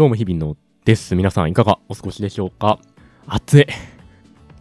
[0.00, 0.56] どうも日々の
[0.86, 1.14] です。
[1.14, 2.78] 皆さんいかがお過ごしでしょうか？
[3.26, 3.66] 暑い。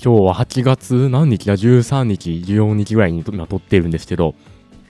[0.03, 4.35] 今日は8月何日だ ?13 日、14日ぐらいに今撮ってるんですけど、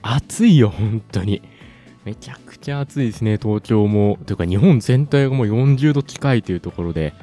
[0.02, 1.40] 暑いよ、本当に。
[2.04, 4.18] めちゃくちゃ暑いですね、東京も。
[4.26, 7.14] というか日本全体がもう40度近いというところで、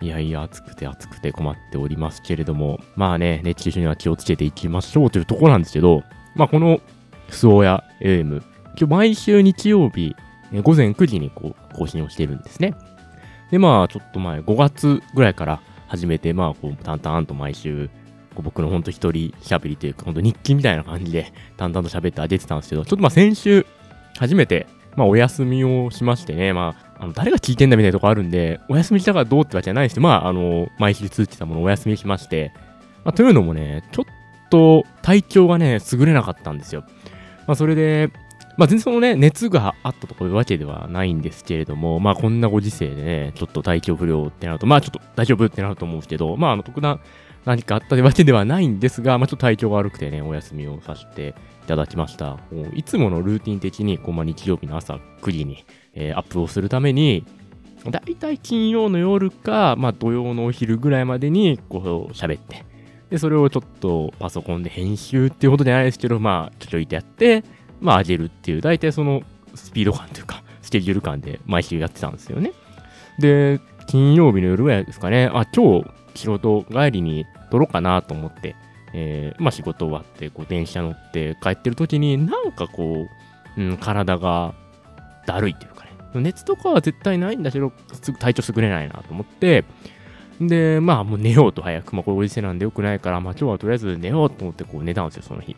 [0.00, 6.02] いやいや、暑くて暑くて困っておりますけれども、まあね、熱中症には気をつけていきましょうというところなんですけど、
[6.34, 6.80] まあこの、
[7.28, 10.16] スソーヤ AM、今日毎週日曜日、
[10.52, 12.74] え午前9時にこう更新をしてるんですね。
[13.50, 17.88] で、まあ、ちょっと前、5月ぐらいから始めて、まあ、こう、淡々と毎週、
[18.34, 23.66] こう僕のほんと一人喋りというか、ほんと日記みたいな感じで、淡々と喋ってあげてたんですけど、ちょっとまあ先週、
[24.18, 24.66] 初めて、
[24.96, 32.52] まあ、お休みをしましてね、まあ、あの誰が聞いてんだみたいなとこあるんで、お休みしたからどうってわけじゃないですけど、まあ、あの、毎週通知たものをお休みしまして、
[33.04, 34.04] まあ、というのもね、ちょっ
[34.50, 36.84] と体調がね、優れなかったんですよ。
[37.46, 38.10] まあ、それで、
[38.56, 47.00] まあ、全然そのね、熱があったとかいうわけではないんですけれども、まあ、こんなご時世でね、ちょっと体調不良ってなると、まあ、ちょっと大丈夫ってなると思うんですけど、まあ、あの、特段
[47.44, 51.34] 何かあったわけではないんですが、まあ、ちょっと体調が悪くてね、お休みをさせて
[51.64, 52.38] いただきました。
[52.74, 55.64] いつものルーティン的に、こう、まあ、日曜日の朝9時に、
[55.94, 57.24] えー、アップをするために、
[57.90, 62.66] だいたい金曜の夜か、まあ、土曜のお昼ぐらいまでに、こう、喋って、
[63.08, 67.42] で、それをちょっとパソコンで編集っていうことじゃないですけど、まあ、ちょちょいとやって、
[67.80, 69.22] まあ上げるっていう、大体その
[69.54, 72.52] スピード感というか、 スケジュール感で毎週やってたんですよね。
[73.18, 78.54] で、金曜日の夜ぐらいですかね、あ、今日仕事帰りに撮ろうかなと思って、
[78.92, 83.06] えー、まあ仕事終わって、こう電車乗って帰ってる時に、なんかこ
[83.56, 84.54] う、うん、体が
[85.26, 87.72] だるいっていうかね、熱とかは絶対ないんだけど、
[88.18, 89.64] 体調優れないなと思って、
[90.40, 95.56] で、まあもう寝ようと早く、まあこれご時世なんでよくないから、まあ今日はとりあえず寝ようと思ってこう寝たんですよ、その日。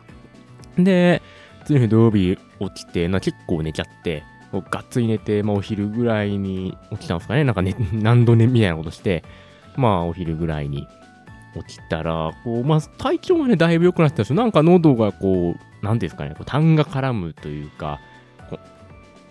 [0.77, 1.21] で、
[1.65, 7.43] 次の日土曜日起きて、な結構寝ちゃって、がっつり寝て、まあお昼ぐらいに起きたんですかね。
[7.43, 9.23] なんかね、何度寝みたいなことして、
[9.75, 10.87] まあお昼ぐらいに
[11.67, 14.35] 起きたら、こう、まあ体調がね、だいぶ良くなってたんですよ。
[14.35, 17.99] なんか喉がこう、なんですかね、こう痰が絡むというか、
[18.49, 18.59] こう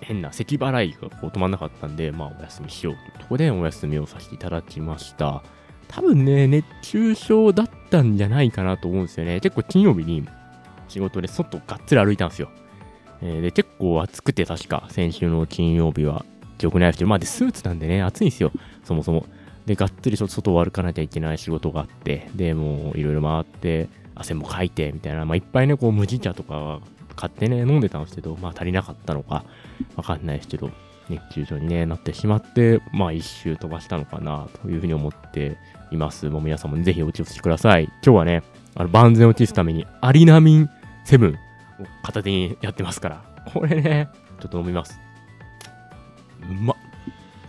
[0.01, 5.43] 変な咳払いがこう止まんなかったんで、まあお休みしようというところでお休みをさせていただきました。
[5.89, 9.41] 多分ね、熱中症だったんじゃないかなと思うんですよね。
[9.41, 10.27] 結構金曜日に
[10.93, 12.49] 仕事で外がっつり歩いたんですよ。
[13.23, 16.25] えー、で、結構暑くて確か、先週の金曜日は
[16.59, 18.53] 記憶ないですけど、まあで、スーツなんでね、暑いんですよ、
[18.85, 19.27] そもそも。
[19.67, 26.81] で、がっつり外を歩かなきゃいけない仕事があって、で、もういろいろ回って、汗もかいて、みたいな、まあいっぱいね、こう、麦茶とか
[27.17, 29.45] 買ってね、飲んでたんですけど、まあ足りなかったのか、
[29.97, 30.71] わかんないですけど、
[31.09, 35.57] 熱中症に、ね、なってしまって、まあ一周飛ばしたのかな、というふうに思って
[35.91, 36.29] います。
[36.29, 37.85] もう皆さんもぜひお気をつけください。
[37.85, 38.43] 今日はね、
[38.75, 40.71] あの万全を期すために、アリナミン
[41.05, 41.37] セブンを
[42.03, 43.23] 片手にやってますから。
[43.53, 44.09] これね、
[44.41, 45.01] ちょっと飲みます。
[46.43, 46.77] うまっ。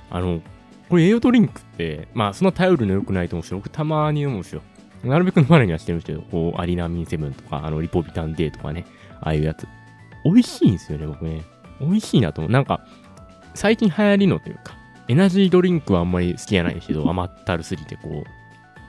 [0.10, 0.42] あの、
[0.90, 3.58] これ栄養ドリンクって、まあそんな頼るの良くないと思うんですよ。
[3.58, 4.62] 僕たまに飲むんですよ。
[5.04, 8.86] なるべく飲まないにはしてるんですけど、こう、アリナミンセブンとか、あの、リポビタン D とかね、
[9.22, 9.68] ああいうやつ。
[10.24, 11.44] 美味しいんですよね、僕ね。
[11.82, 12.52] 美味しいなと思う。
[12.52, 12.86] なんか、
[13.54, 14.78] 最近流行りのというか、
[15.10, 18.24] エナジードリンクはあんまり好きじゃないんですけど、甘ったるすぎて、こ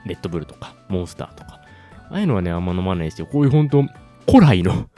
[0.05, 1.59] う、レッドブルとか、モンスターとか、
[2.09, 3.27] ああいうのはね、あんま飲まないですよ。
[3.27, 3.83] こういうほんと、
[4.27, 4.89] 古来の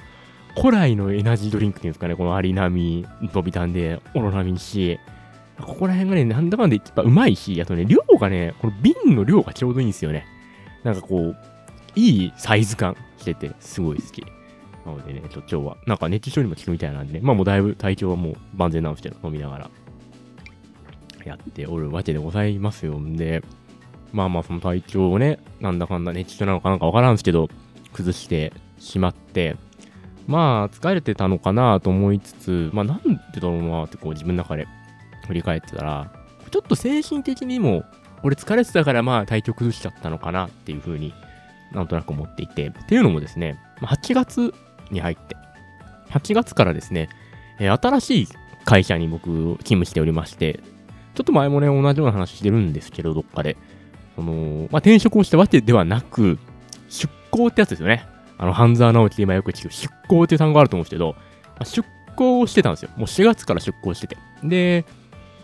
[0.56, 4.98] 古来のエナジードリンクっていうんですかね、このアリナミ、ボビタンで、オロナミン C。
[5.62, 10.26] ここら辺がね、なんだかんだやっぱうまいし、あとね、量がね、この瓶の量がちょうどいいんですよね。
[10.84, 11.38] なんかこう、
[11.96, 14.24] いいサイズ感してて、すごい好き。
[14.86, 19.70] なのでね、ちょ今日は、なんか熱中症にも効くみたいなんで、ねまあもうだいぶ体調はもう万全なのして飲みながら、
[21.26, 22.98] やっておるわけでございますよ。
[22.98, 23.44] んで、
[24.12, 27.50] まあまあその体調をね、なんだかんだ熱中症なのかなんかわからんすけど、
[27.94, 29.56] 崩してしまって、
[30.28, 33.00] まあ、疲れてたのかなと思いつつ、まあ、なん
[33.34, 34.68] でだろうなってこう自分の中で
[35.28, 36.12] 振り返ってたら、
[36.52, 37.84] ちょっと精神的にも、
[38.24, 41.14] 俺疲れてたからまあ体調崩しちゃったのかなっていうふうに
[41.72, 44.54] なんとなく思っていて、っていうのもですね、8月
[44.92, 45.36] に入って、
[46.12, 47.10] 8月からですね、
[47.60, 48.28] え、新しい
[48.66, 50.60] 会社に僕勤務しておりまして、
[51.16, 53.58] ちょっと前もね、同じような話してるんですけど、どっかで。
[54.16, 56.40] その、まあ、転職をしたわけではなく、
[56.90, 58.06] 出向ってやつですよね。
[58.38, 61.16] あの、半沢直樹で今よく聞く出向っていう単語あると思うんですけど、
[61.64, 62.90] 出向してたんですよ。
[62.96, 64.18] もう4月から出向してて。
[64.44, 64.86] で、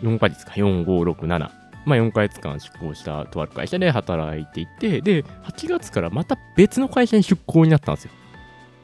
[0.02, 1.50] 4ヶ月か、4、5、6、7。
[1.86, 8.10] まあ4ヶ月間出向したとある会社で働いていて、で、8月からまた別の会社に出向になったんですよ。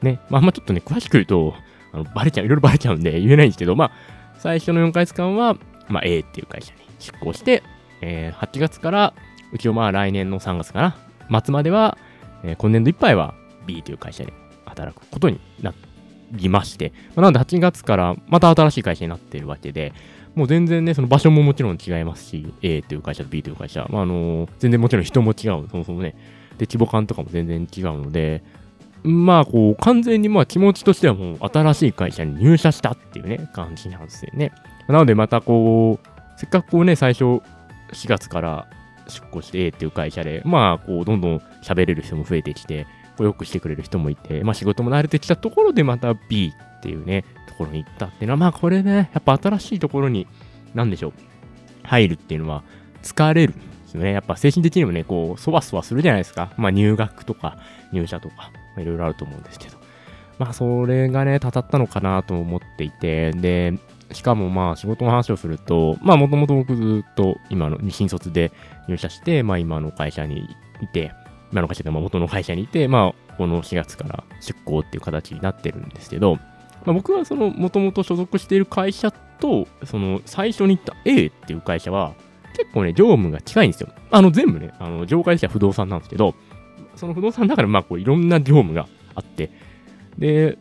[0.01, 0.19] ね。
[0.29, 1.55] まあ、あんまちょっとね、詳しく言うと、
[1.93, 3.91] あのバレちゃう、いろいろバレちゃうんで言えないんですけど、まあ、
[4.37, 7.63] 最初の4ヶ月間は、まあ A っていう会社に出向して、
[8.01, 9.13] えー、8月から、
[9.51, 10.95] うちをまあ来年の3月か
[11.29, 11.97] な、末までは、
[12.43, 13.33] えー、今年度いっぱいは
[13.65, 14.33] B という会社で
[14.65, 15.73] 働くことにな
[16.31, 19.93] りまして、まあ、なので8月からまた新しい会社になっているわけで、
[20.35, 26.15] もう全然ね、その場所ももちろん違いますし、A という会社と B という会社、まあ、あの全然もちろん人も違う、そもそもね。
[26.57, 28.43] で、規模感とかも全然違うので、
[29.03, 34.51] まあ、こう、完全にまあ気持ちとしてはもう新しい会社に入社したっていうね、感じなんですよね。
[34.87, 37.41] なのでまたこう、せっかくこうね、最初4
[38.07, 38.67] 月から
[39.07, 42.87] 出向して A っていう会社で、まあ、こう、どんどん喋れる人も増えてきて、
[43.21, 50.27] こうよくしてくれる人もいて、まあ仕事も慣れてきたところでまた B っていうね、ところに行ったっていうのは、まあこれね、やっぱ新しいところに、
[50.73, 51.13] なんでしょう、
[51.83, 52.63] 入るっていうのは
[53.03, 54.11] 疲れるんですよね。
[54.13, 56.51] やっぱ精神的にもね、こう、そわそわするじゃないですか。
[56.57, 57.57] まあ入学とか
[57.93, 59.77] 入社とか、いろいろあると思うんですけど。
[60.39, 63.77] まあそれがね、たたったのかなと思っていて、で、
[64.11, 68.51] しかもまあ仕事の話をすると、まあもともと僕ずっと今の新卒で
[68.87, 70.49] 入社して、まあ今の会社に
[70.81, 71.11] いて、
[71.51, 76.35] 今の会社でまあ元の会社にいて、まあこの4月から出向っていう形になってるんですけど、
[76.85, 82.13] まあ、僕はそのもともと所属している会社と、その最初に行った A っていう会社は、
[82.57, 83.89] 結構ね、業務が近いんですよ。
[84.11, 86.35] あの全部ね、あの、業界としては不動産なんですけど、
[86.95, 89.51] その不動産の中でまあこういろんな業務があって、
[90.17, 90.57] で、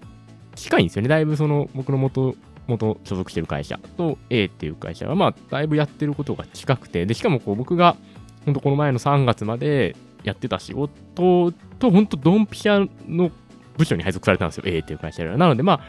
[0.54, 1.08] 近いんですよね。
[1.08, 2.34] だいぶその僕の元、
[2.66, 7.96] 元所属してる会社と A っていう会社はまあだいぶやってることが近くて、で、しかもこう僕が
[8.44, 13.30] 本当この前の3月までやってた仕事と本当ドンピシャの
[13.76, 14.64] 部署に配属されたんですよ。
[14.66, 15.36] A っていう会社で。
[15.36, 15.80] なのでまあ、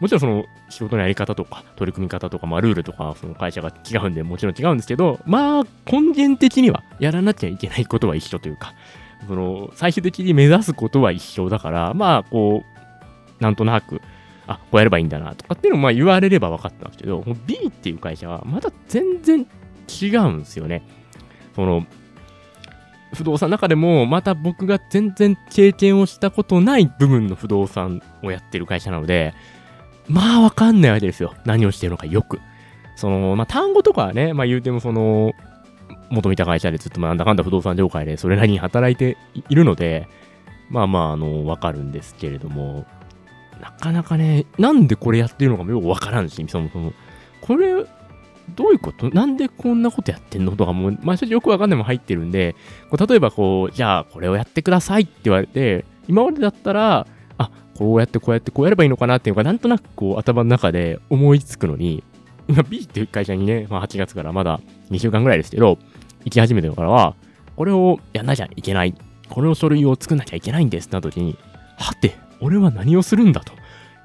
[0.00, 8.74] もちろんその仕事のやり方とか取り組み方とか、まあルールとかその会社が違うんでもちろん違うんですけど、まあ根源的にはやらなきゃいけないことは一緒というか、
[9.28, 14.00] その最終的に目指すことは一緒だから、まあこう、なんとなく、
[14.46, 19.46] あ、こうやればいいんだなとかっていうのをまあ言われれば分かったんですけど、B っていう会社はまだ全然
[20.02, 20.82] 違うんですよね。
[21.54, 21.84] その、
[23.14, 29.34] 不動産の中でも、また僕が全然経験をしたことない部分の不動産をやってる会社なので、
[30.06, 31.34] まあわかんないわけですよ。
[31.44, 32.40] 何をしてるのかよく。
[32.96, 35.34] その、まあ単語とかはね、まあ言うてもその、
[36.10, 39.16] 元見た会社でずっとなんだかんだ不動産業界でそれなりに働いて
[39.48, 40.08] いるので、
[40.68, 42.86] まあまあ、あの、わかるんですけれども、
[43.60, 46.92] なかなかね、なんでこれやってるのかもよくわからんし、そもそも。
[47.40, 47.84] これ、
[48.50, 49.10] どういうこと？
[49.10, 50.56] なんでこんなことやってんの？
[50.56, 52.54] とかも、まあ正直よくわかんないも入ってるんで、
[52.90, 57.06] こう例えばこう、じゃあこれをやってくださいって言われて、今までだったら、
[57.38, 62.04] あ、こうやってこうやってこうやればいいのかなっていうのが、なんとなくこう頭の中で思いつくのに、
[62.48, 64.60] 今 B っていう会社にね、まあ8月からまだ
[64.90, 65.78] 2週間ぐらいですけど、
[66.24, 67.14] 行き始めてからは、
[67.56, 68.94] これをやんなきゃいけない。
[69.28, 71.36] これを書類を作んなきゃいけないんですな時に、
[71.78, 73.52] はて、俺は何をするんだと。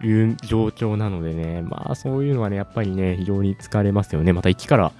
[0.03, 4.33] いう状況なのでね、まあそういうのはね、やっぱりね、非常に疲れますよね。
[4.33, 4.91] また一から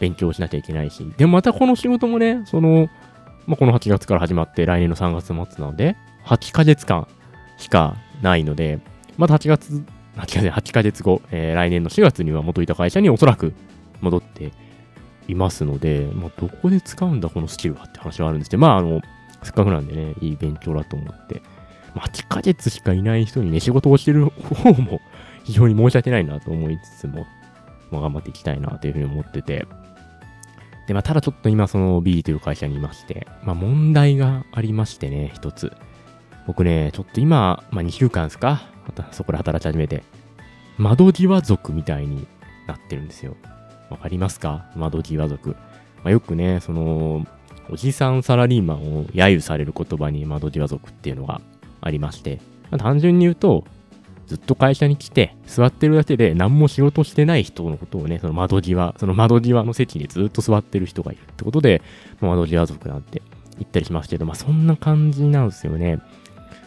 [0.00, 1.10] 勉強しなきゃいけないし。
[1.16, 2.88] でもまたこの仕事もね、その、
[3.46, 7.06] まあこの8月から始まって来年の3月末なので、8ヶ月間
[7.58, 8.78] しかないので、
[9.16, 9.84] また8月、
[10.16, 13.52] 8、ヶ月後、えー来年の4月には元いた会社におそらく
[14.00, 14.52] 戻って
[15.28, 19.00] いますので、まあどこで使うんだこのスキルはって話はあるんですけど、まああの、
[19.42, 21.42] せっかくなんでね、いい勉強だと思って、
[22.00, 25.00] 8ヶ月しかいない人にね、仕事をしてる方も
[25.44, 27.26] 非常に申し訳ないなと思いつつも、
[27.90, 29.66] まあ、頑張っていきたいなというふうに思ってて。
[30.86, 35.72] で、まあ、ただちょっと今その B という会社にいまして、まあ、問題がありましてね、一つ。
[36.46, 38.68] 僕ね、ちょっと今、まあ、2週間ですか？
[38.86, 40.02] またそこで働き始めて、
[40.76, 42.26] 窓際族みたいに
[42.66, 43.36] なってるんですよ。
[43.88, 44.66] わかりますか？
[44.76, 45.50] 窓際族。
[45.50, 45.56] ま
[46.06, 47.26] あ、よくね、その、
[47.70, 51.40] おじさんサラリーマンを揶揄される言葉に窓際族っていうのが
[51.86, 53.64] ありまして、まあ単純に言うと、
[54.26, 61.82] ずっと会社に来て、座ってるだけで何も仕事してない人のことをね、その窓際、その窓際の席にずっと座ってる人がいるってことで、
[62.20, 63.22] まあ窓際族なんて
[63.58, 66.00] 言ったりしますけど、まあそんな感じなんですよね。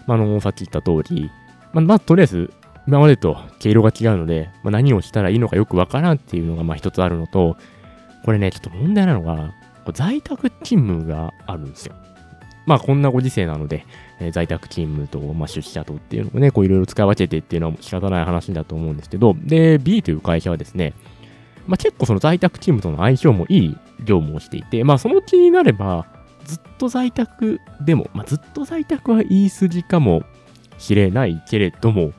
[0.06, 1.30] まああの、さっき言った通り、
[1.74, 2.54] まあ、まあとりあえず、
[2.88, 7.58] 今までと毛色が違うので、まあ、何をしたらいいのかよくわからんっていうのがまあ一つあるのと、
[8.24, 9.54] これね、ちょっと問題なのが、
[9.94, 11.96] 在宅勤務があるんですよ。
[12.66, 13.86] まあこんなご時世なので、
[14.20, 20.94] え在宅勤務と、まあ、出社とっていうのもね、こういろいろ使い分けてっていうのは仕方ない話だと思うんですけど、で、B という会社はですね、
[21.68, 26.08] まあ結構その在宅勤務との相性もいい業務をしていて、まあそのうちになれば、
[26.46, 30.24] ずっと在宅でも、まあずっと在宅は言い過ぎかも
[30.78, 32.14] しれないけれども、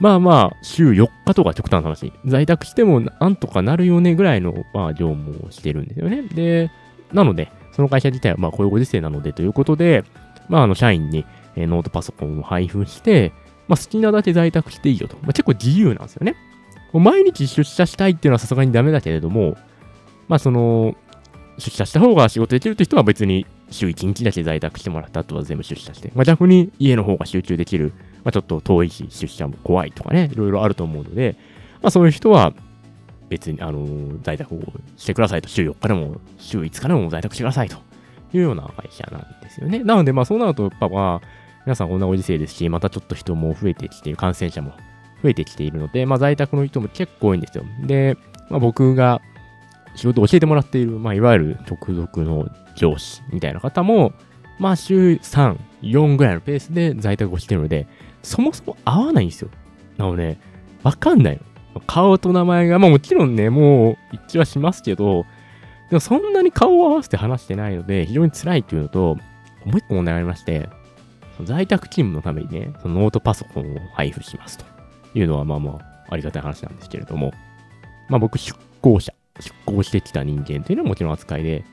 [0.00, 6.22] まあまあ、週4日とか極端な話、在宅してもなんとかなるよねぐらいの、まあ、業務をしてるんですよね。
[6.22, 6.70] で、
[7.12, 10.04] なので、その会社自体は、まあ、こういうご時世なのでということで、
[10.50, 11.24] まあ、あの、社員に、
[11.56, 13.32] えーノートパソコンを配布して、
[13.68, 15.16] まあ、好きなだけ在宅していいよと。
[15.22, 16.36] まあ、結構自由なんですよね。
[16.92, 19.56] 毎日出社したいっていうのはさすがにダメだけれども、
[20.28, 20.96] まあ、その、
[21.58, 27.92] 出社した方が仕事できるという人は別に週1日だけ在宅してもらった後は全部出社して、まあ、逆に家の方が集中できる。
[28.24, 31.36] まあ、ちょっと遠いし、出社も怖いとかね、いろいろあると思うので、
[31.80, 32.52] まあ、そういう人は、
[33.28, 34.60] 別に、あの、在宅を
[34.96, 37.76] してくださいと、週4日でも、週5日でも在宅してくださいと。
[38.32, 39.80] いうような会社なんですよね。
[39.80, 41.26] なので、まあ、そうなると、やっぱまあ、
[41.66, 44.72] 皆さんこんなご時世ですし、またちょっと人も増えてきて、感染者も
[45.22, 47.64] 増えてきているので、まあ、在宅の人も結構多いんですよ。
[47.86, 48.16] で、
[48.48, 49.20] まあ、僕が
[49.94, 54.12] 仕事を教えてもらっている、まあ、いわゆる直属の上司みたいな方も、
[54.58, 57.86] まあ、週3、4ぐらいのペースで在宅をしてるので、
[58.22, 59.50] そもそも合わないんですよ。
[59.96, 60.38] なので、
[60.82, 61.40] わかんない
[61.74, 61.80] の。
[61.86, 65.24] 顔と名前が、まあもちろんね、もう一致はしますけど、
[65.90, 69.16] でもそんなに顔を合わせて話してないので、非常に辛いっていうのと、
[69.64, 70.68] もう一個問題がありまして、
[71.44, 74.64] 在宅勤務のためにね、そのノートパソコンを配布しますと
[75.14, 75.78] いうのはまあま
[76.08, 77.32] あありがたい話なんですけれども、
[78.08, 81.64] まあ僕出向者、出向してきた人間というのはもちろん扱いで、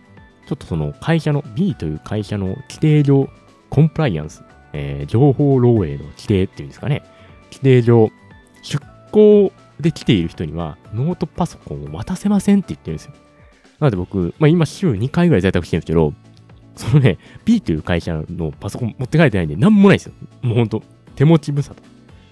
[0.48, 3.30] ちょっとその会社の B という会社の規定上、
[3.70, 4.44] コンプライアンス、
[4.74, 7.04] えー、情報漏洩の規定っていうんですかね、
[7.52, 8.10] 規定上、
[8.64, 13.14] 出向で来ている人にはノートパソコンを渡せませんって言ってるんですよ。
[13.80, 16.14] なので僕、まあ今週2回ぐらい在宅してるんですけど、
[16.78, 20.14] そのね、B という会社のパソコン持って帰ってないんで、なんもないですよ。
[20.42, 20.84] もうほんと、
[21.16, 21.78] 手持ち無沙汰。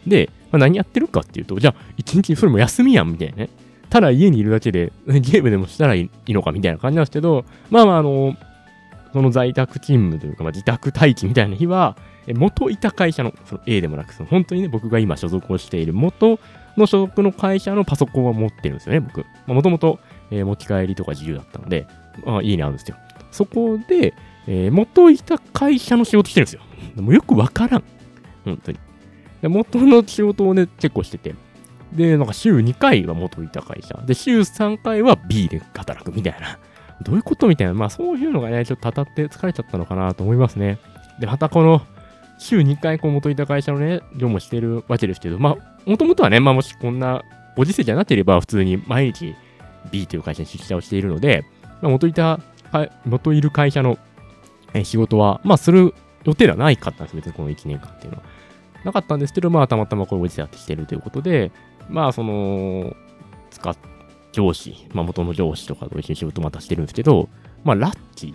[0.07, 3.49] で、まあ、何やってるかっていうと、じゃあ、一日それも休みやんみたいなね。
[3.89, 8.35] ただ家にいるだけで、ゲームでもしたらいいのかみたいな感じなんですけど、まあまあ、あの、
[9.13, 11.97] その在宅勤務というか、まあ、自宅待機みたいな日は、
[12.33, 16.39] 元いた会社の、その A でもなく、その本当にね、僕が今所属をしている元
[16.77, 19.25] の所属の会社のパソコンは持ってるんですよね、僕。
[19.47, 19.99] もともと、
[20.32, 21.88] え持ち帰りとか自由だったので、
[22.25, 22.98] まあ、家にあるんですよ。
[23.32, 24.13] そこで、
[24.48, 26.62] えー、元いた会社の仕事してるんですよ。
[27.01, 27.84] もよくわからん。
[28.44, 28.79] 本当に。
[29.41, 31.36] で元の仕事をね、結構してて。
[31.94, 34.01] で、なんか週2回は元いた会社。
[34.05, 36.58] で、週3回は B で働くみたいな。
[37.01, 37.74] どういうことみたいな。
[37.74, 40.79] まあそういうのがね、ちょっとたたって疲れちゃったのかなと思いますね。
[41.20, 41.82] で、またこの、
[42.38, 47.24] 週2回こう元いた会社のね、業務してるわけですけど、まあ、もともとはね、まあもしこんな
[47.55, 49.36] ご時世じゃなければ普通に毎日
[49.92, 51.46] B という会社に出社をしているので、
[51.82, 52.39] まあ、元いた、
[53.06, 53.98] 元いる会社の
[54.84, 58.24] 仕事は、まあ、する予定ではないかったんです、別にこの1年間っていうのは。
[58.84, 61.51] なかったんですけど、まあ、たまたまこういうご時世やってきてるということで、
[61.89, 62.96] まあ、その、
[63.50, 63.75] 使っ、
[64.32, 67.30] 上司、まあ、元の上司とかと一緒に仕事またしてるんですけど、
[67.63, 68.34] まあ、ラッキー、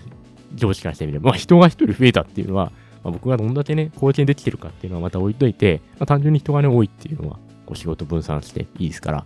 [0.54, 2.72] 上司からしてみれば、まあ、人が一人増えたっていうのは、
[3.04, 9.24] まあ、僕がどんだけね、貢献できてるかっていうのはまた置いといて、まあ、単純に人がね、多いっていうのは、こう仕事分散していいですから、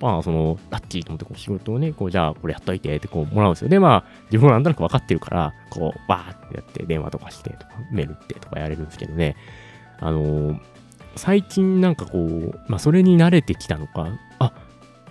[0.00, 3.68] まあ、その、ラッキーと思ってこう仕事をね、こう、じゃあ、これやっといてってこう、もらうんですよ。
[3.68, 9.36] で、まあ、自分はなんとなく分かってるから、こう、バーってやって、電話とかしてとか、メールってとかやれるんですけどね、
[10.00, 10.60] あのー、
[11.16, 14.52] 最近なんかこう、まあ、それに慣れてきたのか、あ、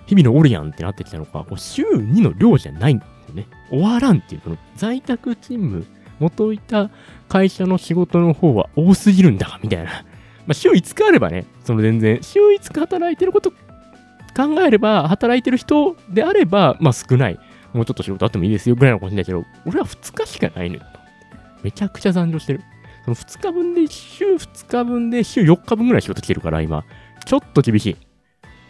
[0.05, 3.47] 日々のオリアンってなってきたのか、こう週2の量じゃないんですよね。
[3.69, 5.85] 終わらんっていう、この在宅勤務、
[6.19, 6.89] 元いた
[7.29, 9.91] 会社の仕事の方は多すぎるんだ、みたいな。
[10.45, 13.53] まあ、週5日あればね、その全然、週5日働いてること
[14.35, 17.39] 考えれば、働いてる人であれば、まあ少ない。
[17.73, 20.83] もうちょっと仕事あってもいいですよぐらいのかもしれないけど、俺は2日しかないのよ。
[21.63, 22.61] めちゃくちゃ残業してる。
[23.05, 26.83] その2日分で、週2日分で週4日分ぐらい仕事来てるから、今。
[27.25, 27.97] ちょっと厳しい。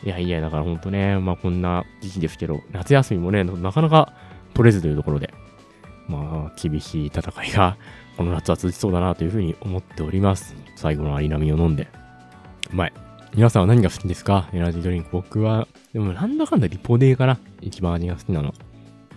[0.06, 4.14] いやいや、だからほんとね、まあこんな時期ですけど、夏休みもね、なかなか
[4.54, 5.34] 取れずというところで、
[6.08, 7.78] まあ厳しい戦いが、
[8.18, 10.56] この夏は続きそうだなというふうに思っております。
[10.76, 11.88] 最後のアリナミを飲んで。
[12.72, 12.94] うまい。
[13.36, 14.48] 皆さんは何が好きですか？
[14.54, 15.10] エナジードリンク。
[15.12, 18.54] 僕は、でもなんだかんだリポデーかな一番味が好きなの。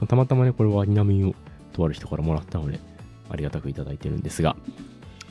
[0.08, 1.34] たまたまね、これはアニナミンを
[1.74, 2.80] とある人からもらったので、
[3.28, 4.56] ありがたくいただいてるんですが、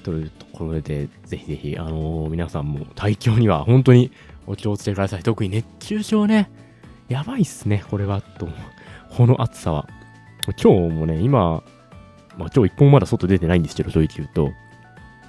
[0.04, 4.12] というところで、ぜひぜひ、あのー、皆さんも体調には本当に
[4.46, 5.24] お気をつけください。
[5.24, 6.52] 特に熱中症ね、
[7.10, 8.48] やばいっすね、これは、と。
[9.10, 9.88] この暑さは。
[10.62, 11.64] 今日もね、今、
[12.38, 14.52] まあ今日一本まだ外出てないんですけど、正直言うと、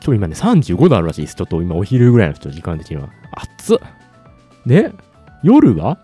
[0.05, 1.37] 今日今ね、35度あるらしいです。
[1.37, 3.09] ちょっと今お昼ぐらいの人時間的には。
[3.37, 3.79] 暑っ
[4.67, 4.91] で、
[5.45, 5.99] 夜は？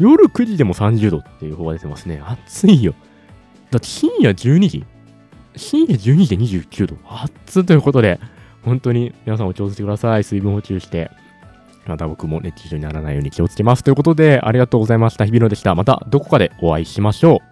[0.00, 2.20] 夜9時でも30度っていう方が出てますね。
[2.24, 2.94] 暑いよ。
[3.70, 4.84] だって深夜12時？
[5.54, 6.96] 深夜12時で29度。
[7.06, 8.18] 暑っということで、
[8.64, 10.24] 本当に皆さんお気をつけください。
[10.24, 11.10] 水分補給して。
[11.86, 13.84] また僕も熱中症にならないように気をつけます。
[13.84, 15.24] ということで、ありがとうございました。
[15.24, 15.74] 日比野でした。
[15.74, 17.49] またどこかでお会いしましょう。